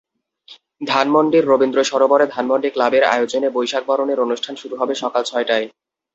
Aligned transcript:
ধানমন্ডির 0.81 1.45
রবীন্দ্রসরোবরে 1.47 2.25
ধানমন্ডি 2.27 2.69
ক্লাবের 2.71 3.03
আয়োজনে 3.05 3.47
বৈশাখ 3.49 3.83
বরণের 3.87 4.19
অনুষ্ঠান 4.19 4.53
শুরু 4.55 4.75
হবে 4.77 4.93
সকাল 4.95 5.21
ছয়টায়। 5.23 5.65